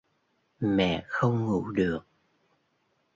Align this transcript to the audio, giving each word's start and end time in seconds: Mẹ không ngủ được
Mẹ 0.61 1.05
không 1.07 1.45
ngủ 1.45 1.69
được 1.71 2.05